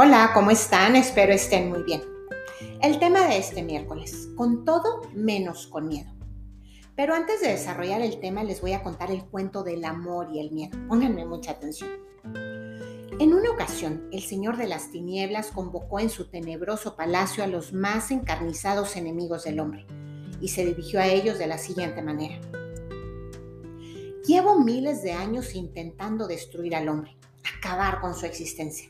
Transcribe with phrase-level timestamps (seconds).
[0.00, 0.94] Hola, ¿cómo están?
[0.94, 2.00] Espero estén muy bien.
[2.80, 6.12] El tema de este miércoles, con todo menos con miedo.
[6.94, 10.38] Pero antes de desarrollar el tema les voy a contar el cuento del amor y
[10.38, 10.78] el miedo.
[10.86, 11.90] Pónganme mucha atención.
[13.18, 17.72] En una ocasión, el Señor de las Tinieblas convocó en su tenebroso palacio a los
[17.72, 19.84] más encarnizados enemigos del hombre
[20.40, 22.40] y se dirigió a ellos de la siguiente manera.
[24.24, 27.16] Llevo miles de años intentando destruir al hombre,
[27.58, 28.88] acabar con su existencia.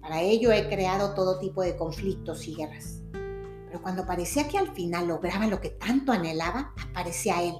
[0.00, 3.02] Para ello he creado todo tipo de conflictos y guerras.
[3.12, 7.54] Pero cuando parecía que al final lograba lo que tanto anhelaba, aparecía él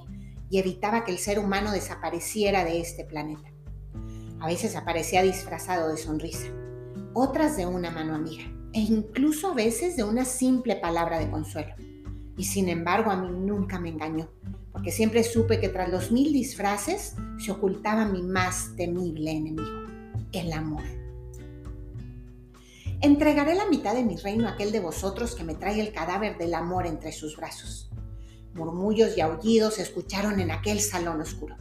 [0.49, 3.49] y evitaba que el ser humano desapareciera de este planeta.
[4.41, 6.47] A veces aparecía disfrazado de sonrisa,
[7.13, 11.73] otras de una mano amiga e incluso a veces de una simple palabra de consuelo.
[12.37, 14.29] Y sin embargo a mí nunca me engañó,
[14.71, 19.85] porque siempre supe que tras los mil disfraces se ocultaba mi más temible enemigo,
[20.31, 21.00] el amor.
[23.03, 26.37] Entregaré la mitad de mi reino a aquel de vosotros que me trae el cadáver
[26.37, 27.89] del amor entre sus brazos.
[28.53, 31.55] Murmullos y aullidos se escucharon en aquel salón oscuro.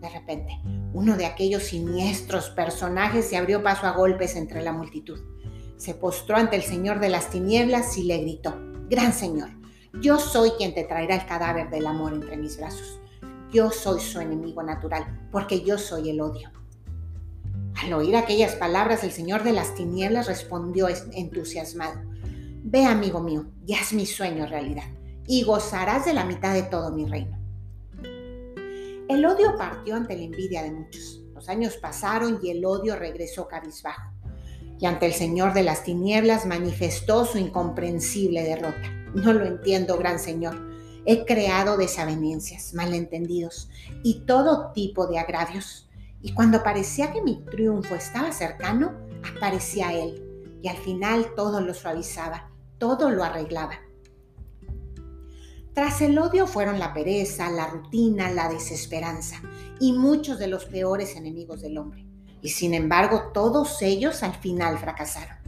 [0.00, 0.58] De repente,
[0.92, 5.20] uno de aquellos siniestros personajes se abrió paso a golpes entre la multitud.
[5.76, 9.50] Se postró ante el Señor de las tinieblas y le gritó, Gran Señor,
[10.00, 12.98] yo soy quien te traerá el cadáver del amor entre mis brazos.
[13.52, 16.50] Yo soy su enemigo natural, porque yo soy el odio.
[17.82, 21.98] Al oír aquellas palabras, el Señor de las tinieblas respondió entusiasmado.
[22.62, 24.84] Ve, amigo mío, ya es mi sueño realidad,
[25.26, 27.38] y gozarás de la mitad de todo mi reino.
[29.08, 31.22] El odio partió ante la envidia de muchos.
[31.34, 34.12] Los años pasaron y el odio regresó cabizbajo.
[34.78, 38.90] Y ante el Señor de las tinieblas manifestó su incomprensible derrota.
[39.14, 40.70] No lo entiendo, gran Señor.
[41.06, 43.70] He creado desavenencias, malentendidos
[44.02, 45.89] y todo tipo de agravios
[46.22, 48.92] y cuando parecía que mi triunfo estaba cercano,
[49.36, 50.26] aparecía Él.
[50.62, 53.80] Y al final todo lo suavizaba, todo lo arreglaba.
[55.72, 59.40] Tras el odio fueron la pereza, la rutina, la desesperanza
[59.78, 62.04] y muchos de los peores enemigos del hombre.
[62.42, 65.38] Y sin embargo, todos ellos al final fracasaron.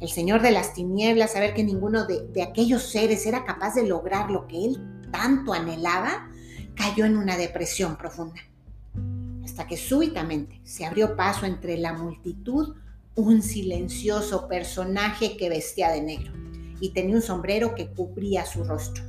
[0.00, 3.86] El Señor de las tinieblas, saber que ninguno de, de, aquellos seres era capaz de
[3.86, 6.30] lograr lo que él tanto anhelaba,
[6.74, 8.40] cayó en una depresión profunda
[9.44, 12.76] hasta que súbitamente se abrió paso entre la multitud
[13.14, 16.32] un silencioso personaje que vestía de negro
[16.80, 19.04] y tenía un sombrero que cubría su rostro.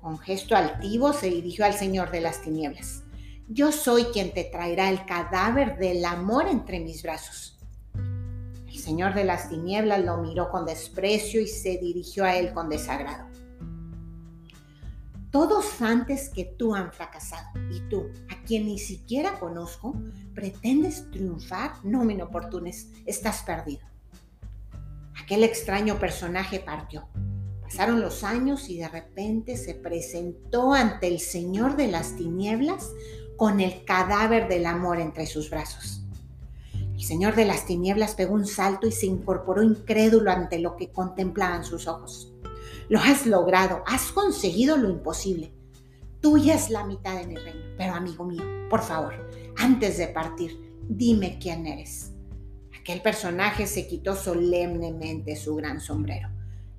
[0.00, 3.02] Con gesto altivo se dirigió al Señor de las Tinieblas.
[3.48, 7.58] Yo soy quien te traerá el cadáver del amor entre mis brazos.
[8.66, 12.68] El Señor de las Tinieblas lo miró con desprecio y se dirigió a él con
[12.68, 13.26] desagrado.
[15.30, 18.08] Todos antes que tú han fracasado y tú,
[18.48, 19.94] quien ni siquiera conozco,
[20.34, 23.86] pretendes triunfar, no me inoportunes, estás perdido.
[25.22, 27.06] Aquel extraño personaje partió.
[27.60, 32.90] Pasaron los años y de repente se presentó ante el Señor de las tinieblas
[33.36, 36.02] con el cadáver del amor entre sus brazos.
[36.72, 40.90] El Señor de las tinieblas pegó un salto y se incorporó incrédulo ante lo que
[40.90, 42.32] contemplaban sus ojos.
[42.88, 45.52] Lo has logrado, has conseguido lo imposible.
[46.20, 47.74] Tuya es la mitad de mi reino.
[47.76, 49.14] Pero amigo mío, por favor,
[49.56, 52.12] antes de partir, dime quién eres.
[52.78, 56.28] Aquel personaje se quitó solemnemente su gran sombrero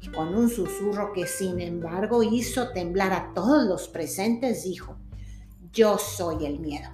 [0.01, 4.97] y con un susurro que sin embargo hizo temblar a todos los presentes dijo,
[5.71, 6.89] yo soy el miedo.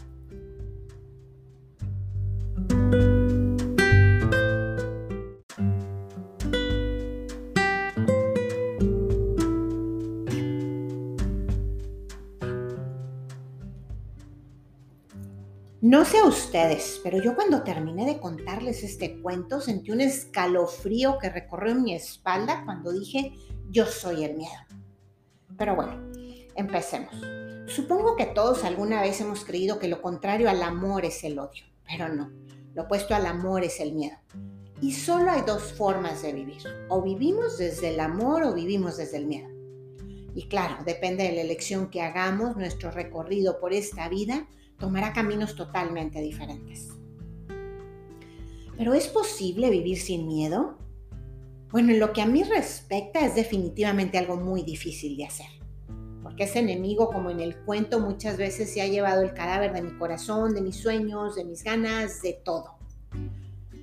[15.86, 21.20] No sé a ustedes, pero yo cuando terminé de contarles este cuento sentí un escalofrío
[21.20, 23.34] que recorrió mi espalda cuando dije
[23.70, 24.58] yo soy el miedo.
[25.56, 26.12] Pero bueno,
[26.56, 27.14] empecemos.
[27.68, 31.66] Supongo que todos alguna vez hemos creído que lo contrario al amor es el odio,
[31.88, 32.32] pero no.
[32.74, 34.18] Lo opuesto al amor es el miedo.
[34.82, 36.64] Y solo hay dos formas de vivir.
[36.90, 39.50] O vivimos desde el amor o vivimos desde el miedo.
[40.34, 44.48] Y claro, depende de la elección que hagamos, nuestro recorrido por esta vida
[44.80, 46.90] tomará caminos totalmente diferentes.
[48.78, 50.78] ¿Pero es posible vivir sin miedo?
[51.72, 55.48] Bueno, en lo que a mí respecta es definitivamente algo muy difícil de hacer,
[56.24, 59.82] porque ese enemigo, como en el cuento, muchas veces se ha llevado el cadáver de
[59.82, 62.76] mi corazón, de mis sueños, de mis ganas, de todo.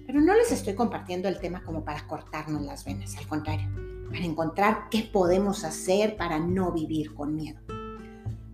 [0.06, 3.68] Pero no les estoy compartiendo el tema como para cortarnos las venas, al contrario,
[4.10, 7.60] para encontrar qué podemos hacer para no vivir con miedo.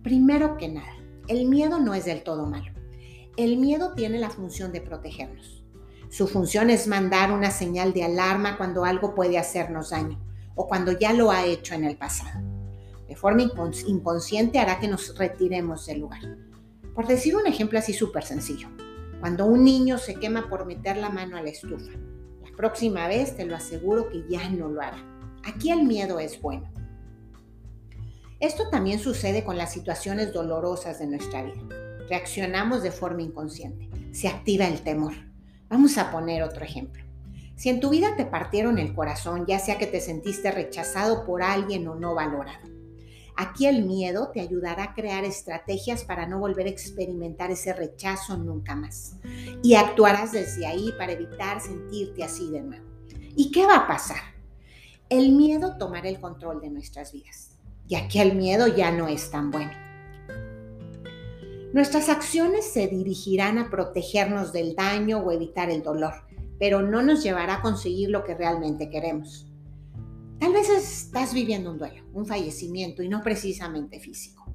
[0.03, 0.98] Primero que nada,
[1.29, 2.71] el miedo no es del todo malo.
[3.37, 5.63] El miedo tiene la función de protegernos.
[6.09, 10.19] Su función es mandar una señal de alarma cuando algo puede hacernos daño
[10.55, 12.41] o cuando ya lo ha hecho en el pasado.
[13.07, 16.21] De forma inconsciente hará que nos retiremos del lugar.
[16.95, 18.67] Por decir un ejemplo así súper sencillo,
[19.19, 21.91] cuando un niño se quema por meter la mano a la estufa,
[22.43, 24.97] la próxima vez te lo aseguro que ya no lo hará.
[25.45, 26.69] Aquí el miedo es bueno.
[28.39, 31.61] Esto también sucede con las situaciones dolorosas de nuestra vida.
[32.07, 33.89] Reaccionamos de forma inconsciente.
[34.13, 35.13] Se activa el temor.
[35.67, 37.03] Vamos a poner otro ejemplo.
[37.57, 41.43] Si en tu vida te partieron el corazón, ya sea que te sentiste rechazado por
[41.43, 42.69] alguien o no valorado,
[43.35, 48.37] aquí el miedo te ayudará a crear estrategias para no volver a experimentar ese rechazo
[48.37, 49.17] nunca más.
[49.61, 52.87] Y actuarás desde ahí para evitar sentirte así de nuevo.
[53.35, 54.21] ¿Y qué va a pasar?
[55.09, 57.58] El miedo tomará el control de nuestras vidas.
[57.89, 59.73] Y aquí el miedo ya no es tan bueno.
[61.73, 67.23] Nuestras acciones se dirigirán a protegernos del daño o evitar el dolor pero no nos
[67.23, 69.47] llevará a conseguir lo que realmente queremos.
[70.39, 74.45] Tal vez estás viviendo un duelo, un fallecimiento y no precisamente físico.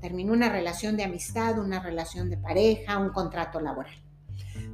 [0.00, 3.94] Terminó una relación de amistad, una relación de pareja, un contrato laboral.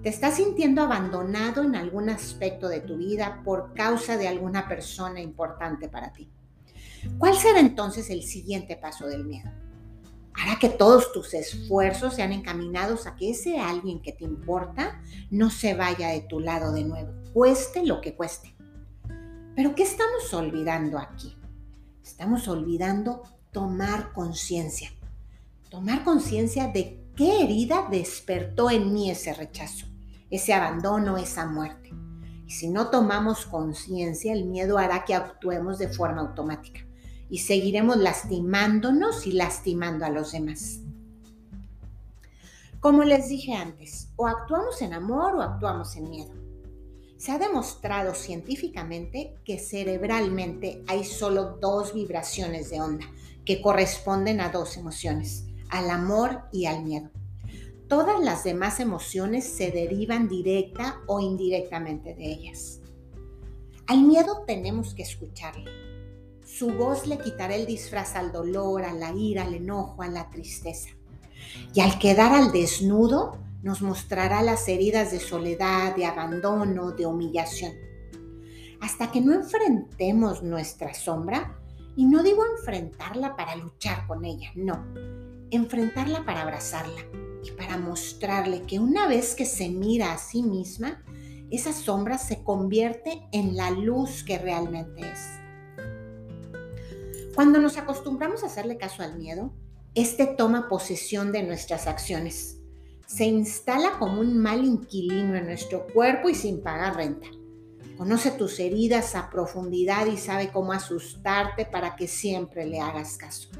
[0.02, 5.20] Te estás sintiendo abandonado en algún aspecto de tu vida por causa de alguna persona
[5.20, 6.30] importante para ti.
[7.18, 9.50] ¿Cuál será entonces el siguiente paso del miedo?
[10.38, 15.00] hará que todos tus esfuerzos sean encaminados a que ese alguien que te importa
[15.30, 18.54] no se vaya de tu lado de nuevo, cueste lo que cueste.
[19.56, 21.36] Pero ¿qué estamos olvidando aquí?
[22.04, 24.90] Estamos olvidando tomar conciencia.
[25.70, 29.86] Tomar conciencia de qué herida despertó en mí ese rechazo,
[30.30, 31.92] ese abandono, esa muerte.
[32.46, 36.87] Y si no tomamos conciencia, el miedo hará que actuemos de forma automática
[37.30, 40.80] y seguiremos lastimándonos y lastimando a los demás.
[42.80, 46.32] Como les dije antes, o actuamos en amor o actuamos en miedo.
[47.16, 53.06] Se ha demostrado científicamente que cerebralmente hay solo dos vibraciones de onda
[53.44, 57.10] que corresponden a dos emociones, al amor y al miedo.
[57.88, 62.80] Todas las demás emociones se derivan directa o indirectamente de ellas.
[63.86, 65.87] Al miedo tenemos que escucharle,
[66.58, 70.28] su voz le quitará el disfraz al dolor, a la ira, al enojo, a la
[70.28, 70.90] tristeza.
[71.72, 77.72] Y al quedar al desnudo, nos mostrará las heridas de soledad, de abandono, de humillación.
[78.80, 81.56] Hasta que no enfrentemos nuestra sombra,
[81.94, 84.84] y no digo enfrentarla para luchar con ella, no,
[85.50, 87.02] enfrentarla para abrazarla
[87.44, 91.04] y para mostrarle que una vez que se mira a sí misma,
[91.50, 95.47] esa sombra se convierte en la luz que realmente es.
[97.38, 99.52] Cuando nos acostumbramos a hacerle caso al miedo,
[99.94, 102.58] este toma posesión de nuestras acciones.
[103.06, 107.28] Se instala como un mal inquilino en nuestro cuerpo y sin pagar renta.
[107.96, 113.50] Conoce tus heridas a profundidad y sabe cómo asustarte para que siempre le hagas caso.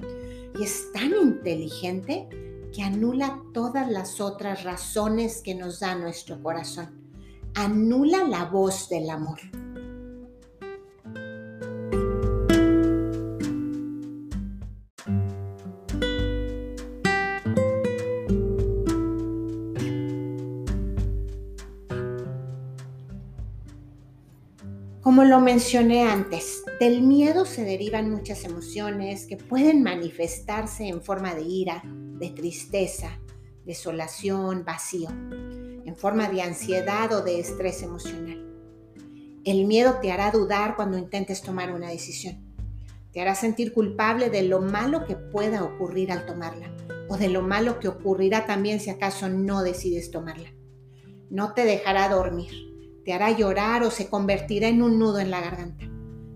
[0.58, 2.28] Y es tan inteligente
[2.74, 7.08] que anula todas las otras razones que nos da nuestro corazón.
[7.54, 9.38] Anula la voz del amor.
[25.18, 31.34] Como lo mencioné antes, del miedo se derivan muchas emociones que pueden manifestarse en forma
[31.34, 33.18] de ira, de tristeza,
[33.64, 38.46] desolación, vacío, en forma de ansiedad o de estrés emocional.
[39.44, 42.54] El miedo te hará dudar cuando intentes tomar una decisión.
[43.10, 46.72] Te hará sentir culpable de lo malo que pueda ocurrir al tomarla
[47.08, 50.54] o de lo malo que ocurrirá también si acaso no decides tomarla.
[51.28, 52.67] No te dejará dormir
[53.08, 55.86] te hará llorar o se convertirá en un nudo en la garganta.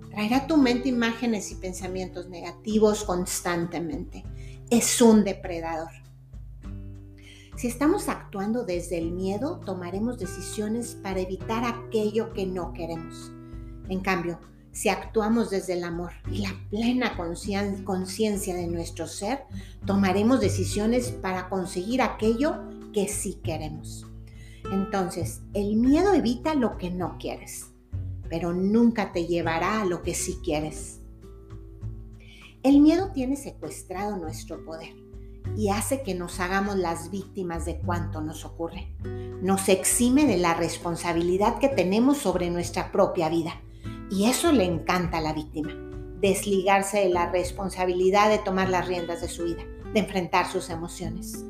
[0.08, 4.24] Traerá a tu mente imágenes y pensamientos negativos constantemente.
[4.70, 5.90] Es un depredador.
[7.56, 13.30] Si estamos actuando desde el miedo, tomaremos decisiones para evitar aquello que no queremos.
[13.90, 17.18] En cambio, si actuamos desde el amor y la plena
[17.84, 19.44] conciencia de nuestro ser,
[19.84, 22.54] tomaremos decisiones para conseguir aquello
[22.94, 24.06] que sí queremos.
[24.70, 27.66] Entonces, el miedo evita lo que no quieres,
[28.28, 31.00] pero nunca te llevará a lo que sí quieres.
[32.62, 34.94] El miedo tiene secuestrado nuestro poder
[35.56, 38.88] y hace que nos hagamos las víctimas de cuanto nos ocurre.
[39.42, 43.60] Nos exime de la responsabilidad que tenemos sobre nuestra propia vida.
[44.10, 45.72] Y eso le encanta a la víctima,
[46.20, 51.44] desligarse de la responsabilidad de tomar las riendas de su vida, de enfrentar sus emociones.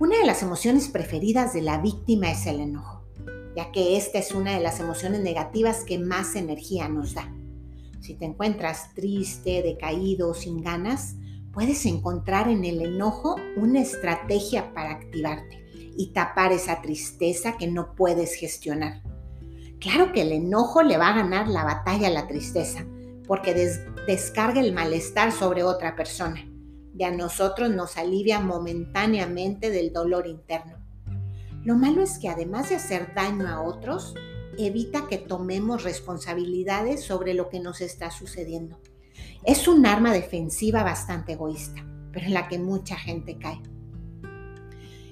[0.00, 3.04] Una de las emociones preferidas de la víctima es el enojo.
[3.56, 7.32] ya que esta es una de las emociones negativas que más energía nos da.
[8.00, 11.14] Si te encuentras triste, decaído, sin ganas,
[11.52, 15.64] puedes encontrar en el enojo una estrategia para activarte
[15.96, 19.04] y tapar esa tristeza que no puedes gestionar.
[19.78, 22.84] Claro que el enojo le va a ganar la batalla a la tristeza,
[23.28, 23.54] porque
[24.08, 26.44] descarga el malestar sobre otra persona
[26.96, 30.78] y a nosotros nos alivia momentáneamente del dolor interno.
[31.64, 34.14] Lo malo es que además de hacer daño a otros,
[34.58, 38.78] evita que tomemos responsabilidades sobre lo que nos está sucediendo.
[39.44, 43.60] Es un arma defensiva bastante egoísta, pero en la que mucha gente cae.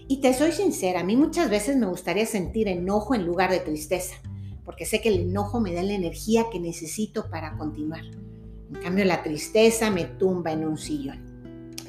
[0.08, 3.60] Y te soy sincera, a mí muchas veces me gustaría sentir enojo en lugar de
[3.60, 4.16] tristeza,
[4.64, 8.04] porque sé que el enojo me da la energía que necesito para continuar.
[8.04, 11.31] En cambio, la tristeza me tumba en un sillón.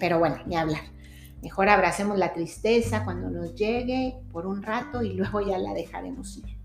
[0.04, 0.82] Pero bueno, ni hablar.
[1.42, 6.36] Mejor abracemos la tristeza cuando nos llegue por un rato y luego ya la dejaremos
[6.36, 6.58] ir.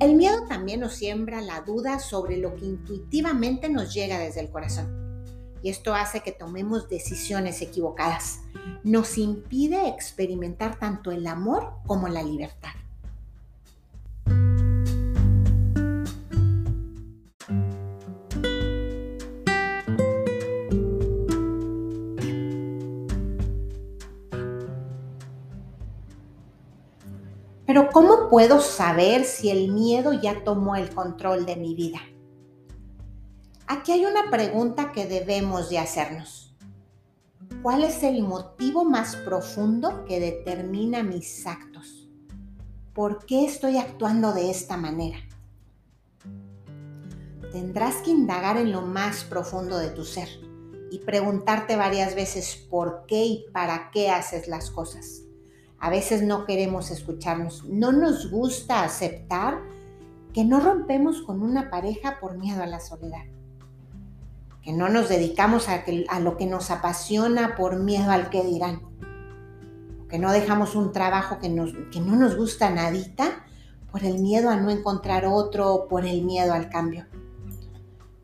[0.00, 4.48] El miedo también nos siembra la duda sobre lo que intuitivamente nos llega desde el
[4.48, 5.22] corazón.
[5.62, 8.40] Y esto hace que tomemos decisiones equivocadas.
[8.84, 12.72] Nos impide experimentar tanto el amor como la libertad.
[27.74, 31.98] Pero ¿cómo puedo saber si el miedo ya tomó el control de mi vida?
[33.66, 36.54] Aquí hay una pregunta que debemos de hacernos.
[37.62, 42.08] ¿Cuál es el motivo más profundo que determina mis actos?
[42.92, 45.18] ¿Por qué estoy actuando de esta manera?
[47.50, 50.28] Tendrás que indagar en lo más profundo de tu ser
[50.92, 55.23] y preguntarte varias veces por qué y para qué haces las cosas.
[55.78, 57.64] A veces no queremos escucharnos.
[57.64, 59.60] No nos gusta aceptar
[60.32, 63.24] que no rompemos con una pareja por miedo a la soledad.
[64.62, 65.84] Que no nos dedicamos a,
[66.20, 68.80] lo que nos apasiona por miedo al que dirán.
[70.08, 71.48] Que no dejamos un trabajo que,
[71.92, 73.44] que no nos gusta nadita
[73.92, 77.06] por el miedo a no encontrar otro por el miedo al cambio.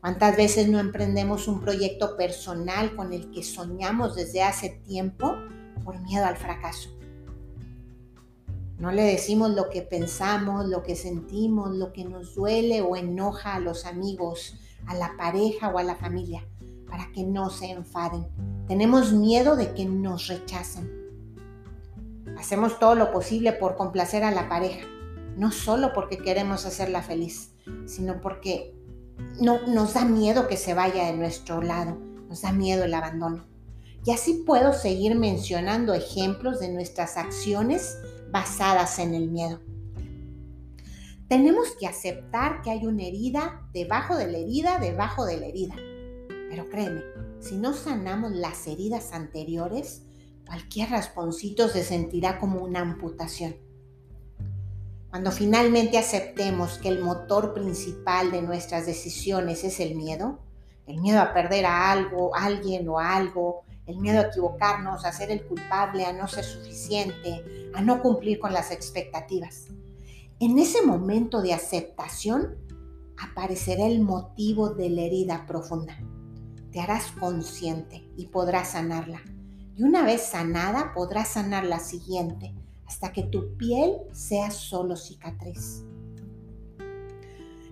[0.01, 5.35] ¿Cuántas veces no emprendemos un proyecto personal con el que soñamos desde hace tiempo
[5.85, 6.89] por miedo al fracaso?
[8.81, 13.53] No le decimos lo que pensamos, lo que sentimos, lo que nos duele o enoja
[13.53, 14.55] a los amigos,
[14.87, 16.47] a la pareja o a la familia,
[16.89, 18.25] para que no se enfaden.
[18.67, 20.91] Tenemos miedo de que nos rechacen.
[22.39, 24.87] Hacemos todo lo posible por complacer a la pareja,
[25.37, 27.51] no solo porque queremos hacerla feliz,
[27.85, 28.73] sino porque
[29.39, 33.45] no, nos da miedo que se vaya de nuestro lado, nos da miedo el abandono.
[34.03, 37.99] Y así puedo seguir mencionando ejemplos de nuestras acciones
[38.31, 39.59] basadas en el miedo.
[41.27, 45.75] Tenemos que aceptar que hay una herida debajo de la herida, debajo de la herida.
[46.49, 47.01] Pero créeme,
[47.39, 50.03] si no sanamos las heridas anteriores,
[50.45, 53.55] cualquier rasponcito se sentirá como una amputación.
[55.09, 60.39] Cuando finalmente aceptemos que el motor principal de nuestras decisiones es el miedo,
[60.87, 65.11] el miedo a perder a algo, a alguien o algo, el miedo a equivocarnos, a
[65.11, 69.67] ser el culpable, a no ser suficiente, a no cumplir con las expectativas.
[70.39, 72.57] En ese momento de aceptación
[73.17, 75.97] aparecerá el motivo de la herida profunda.
[76.71, 79.21] Te harás consciente y podrás sanarla.
[79.75, 82.55] Y una vez sanada podrás sanar la siguiente
[82.87, 85.83] hasta que tu piel sea solo cicatriz.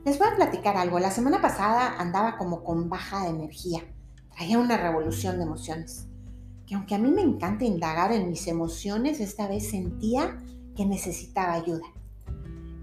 [0.06, 1.00] Les voy a platicar algo.
[1.00, 3.84] La semana pasada andaba como con baja de energía
[4.40, 6.08] hay una revolución de emociones.
[6.70, 10.38] Que aunque a mí me encanta indagar en mis emociones, esta vez sentía
[10.76, 11.88] que necesitaba ayuda.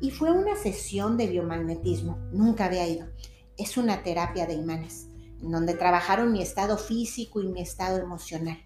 [0.01, 3.07] Y fue una sesión de biomagnetismo, nunca había ido.
[3.57, 5.07] Es una terapia de imanes,
[5.41, 8.59] en donde trabajaron mi estado físico y mi estado emocional.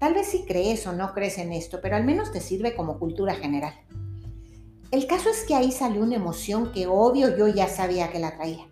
[0.00, 2.98] Tal vez si crees o no crees en esto, pero al menos te sirve como
[2.98, 3.74] cultura general.
[4.90, 8.36] El caso es que ahí salió una emoción que obvio yo ya sabía que la
[8.36, 8.66] traía.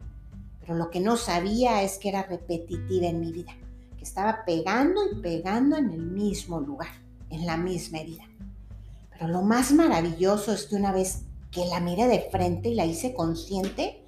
[0.58, 3.52] Pero lo que no sabía es que era repetitiva en mi vida,
[4.04, 6.90] estaba pegando y pegando en el mismo lugar,
[7.30, 8.24] en la misma herida.
[9.10, 12.84] Pero lo más maravilloso es que una vez que la miré de frente y la
[12.84, 14.04] hice consciente,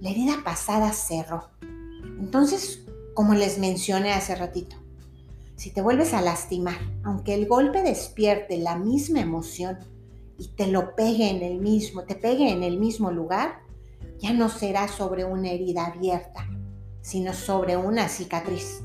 [0.00, 1.48] la herida pasada cerró.
[2.20, 2.84] Entonces,
[3.14, 4.76] como les mencioné hace ratito,
[5.56, 9.78] si te vuelves a lastimar, aunque el golpe despierte la misma emoción
[10.36, 13.60] y te lo pegue en el mismo, te pegue en el mismo lugar,
[14.18, 16.46] ya no será sobre una herida abierta,
[17.02, 18.82] sino sobre una cicatriz.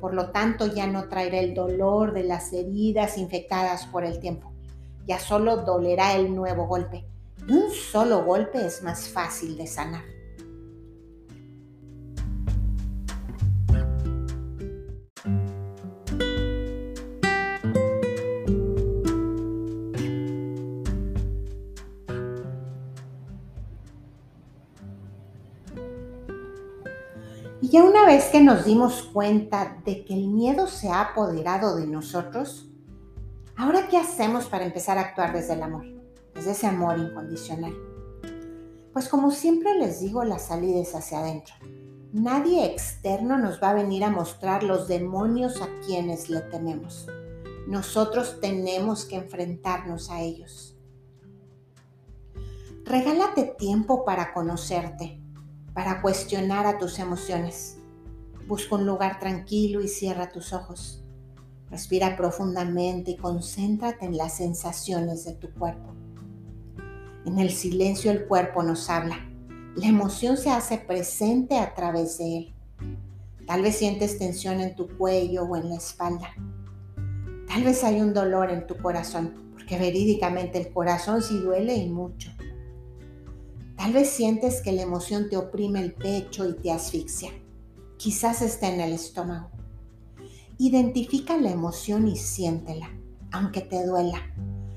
[0.00, 4.52] Por lo tanto, ya no traerá el dolor de las heridas infectadas por el tiempo,
[5.06, 7.04] ya solo dolerá el nuevo golpe.
[7.48, 10.02] Un solo golpe es más fácil de sanar.
[27.72, 31.86] Ya una vez que nos dimos cuenta de que el miedo se ha apoderado de
[31.86, 32.68] nosotros,
[33.56, 35.86] ahora ¿qué hacemos para empezar a actuar desde el amor?
[36.34, 37.72] Desde ese amor incondicional.
[38.92, 41.54] Pues como siempre les digo, la salida es hacia adentro.
[42.12, 47.06] Nadie externo nos va a venir a mostrar los demonios a quienes le tememos.
[47.66, 50.76] Nosotros tenemos que enfrentarnos a ellos.
[52.84, 55.21] Regálate tiempo para conocerte
[55.74, 57.78] para cuestionar a tus emociones.
[58.46, 61.02] Busca un lugar tranquilo y cierra tus ojos.
[61.70, 65.94] Respira profundamente y concéntrate en las sensaciones de tu cuerpo.
[67.24, 69.16] En el silencio el cuerpo nos habla.
[69.76, 72.54] La emoción se hace presente a través de él.
[73.46, 76.34] Tal vez sientes tensión en tu cuello o en la espalda.
[77.48, 81.88] Tal vez hay un dolor en tu corazón, porque verídicamente el corazón sí duele y
[81.88, 82.30] mucho.
[83.82, 87.32] Tal vez sientes que la emoción te oprime el pecho y te asfixia.
[87.96, 89.50] Quizás esté en el estómago.
[90.56, 92.96] Identifica la emoción y siéntela,
[93.32, 94.20] aunque te duela.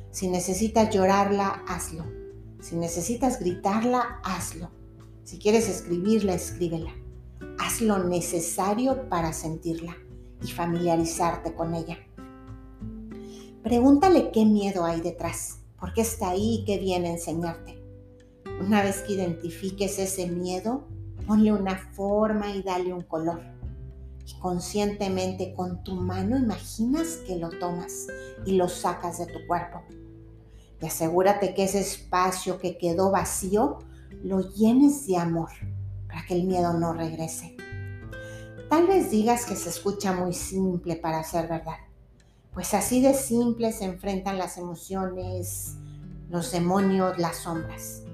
[0.10, 2.04] Si necesitas llorarla, hazlo.
[2.60, 4.72] Si necesitas gritarla, hazlo.
[5.24, 6.90] Si quieres escribirla, escríbela.
[7.60, 9.96] Haz lo necesario para sentirla
[10.42, 12.00] y familiarizarte con ella.
[13.62, 17.85] Pregúntale qué miedo hay detrás, por qué está ahí y qué viene a enseñarte.
[18.60, 20.88] Una vez que identifiques ese miedo,
[21.28, 23.42] ponle una forma y dale un color.
[24.26, 28.08] Y conscientemente con tu mano imaginas que lo tomas
[28.46, 29.84] y lo sacas de tu cuerpo.
[30.82, 33.80] Y asegúrate que ese espacio que quedó vacío
[34.24, 35.50] lo llenes de amor
[36.08, 37.58] para que el miedo no regrese.
[38.70, 41.78] Tal vez digas que se escucha muy simple para ser verdad.
[42.54, 45.76] Pues así de simple se enfrentan las emociones,
[46.30, 48.05] los demonios, las sombras.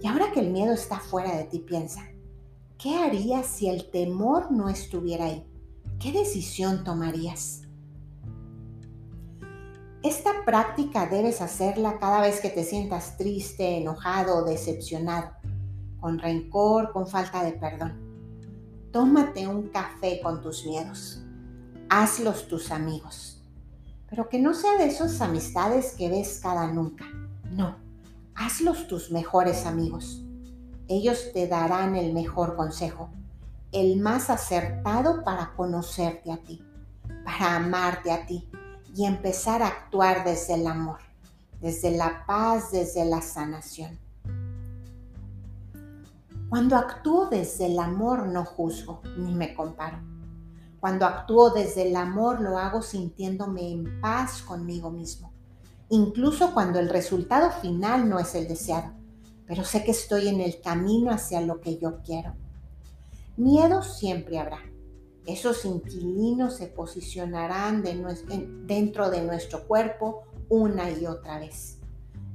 [0.00, 2.02] Y ahora que el miedo está fuera de ti, piensa,
[2.78, 5.44] ¿qué harías si el temor no estuviera ahí?
[5.98, 7.62] ¿Qué decisión tomarías?
[10.04, 15.32] Esta práctica debes hacerla cada vez que te sientas triste, enojado o decepcionado,
[16.00, 17.98] con rencor, con falta de perdón.
[18.92, 21.24] Tómate un café con tus miedos.
[21.90, 23.42] Hazlos tus amigos.
[24.08, 27.04] Pero que no sea de esas amistades que ves cada nunca.
[27.50, 27.87] No
[28.38, 30.22] hazlos tus mejores amigos.
[30.86, 33.10] Ellos te darán el mejor consejo,
[33.72, 36.62] el más acertado para conocerte a ti,
[37.24, 38.48] para amarte a ti
[38.94, 41.00] y empezar a actuar desde el amor,
[41.60, 43.98] desde la paz, desde la sanación.
[46.48, 49.98] Cuando actúo desde el amor no juzgo ni me comparo.
[50.80, 55.32] Cuando actúo desde el amor lo hago sintiéndome en paz conmigo mismo
[55.90, 58.92] incluso cuando el resultado final no es el deseado,
[59.46, 62.34] pero sé que estoy en el camino hacia lo que yo quiero.
[63.36, 64.60] Miedo siempre habrá.
[65.26, 67.82] Esos inquilinos se posicionarán
[68.66, 71.78] dentro de nuestro cuerpo una y otra vez,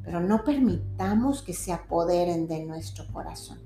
[0.04, 3.60] pero no permitamos que se apoderen de nuestro corazón.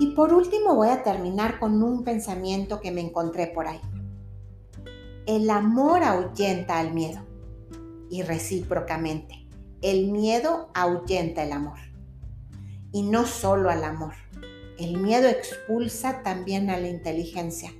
[0.00, 3.80] Y por último voy a terminar con un pensamiento que me encontré por ahí.
[5.28, 7.20] El amor ahuyenta al miedo
[8.08, 9.46] y recíprocamente.
[9.82, 11.78] El miedo ahuyenta el amor.
[12.92, 14.14] Y no solo al amor.
[14.78, 17.70] El miedo expulsa también a la inteligencia,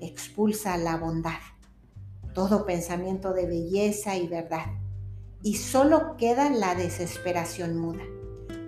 [0.00, 1.40] expulsa a la bondad,
[2.32, 4.64] todo pensamiento de belleza y verdad.
[5.42, 8.04] Y solo queda la desesperación muda.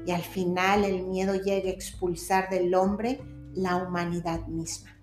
[0.05, 3.23] Y al final el miedo llega a expulsar del hombre
[3.55, 5.00] la humanidad misma.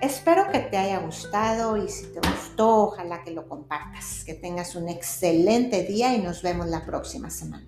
[0.00, 4.22] Espero que te haya gustado y si te gustó, ojalá que lo compartas.
[4.24, 7.66] Que tengas un excelente día y nos vemos la próxima semana.